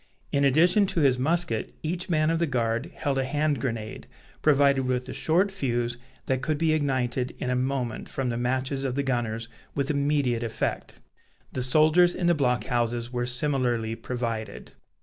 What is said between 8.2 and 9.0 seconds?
the matches of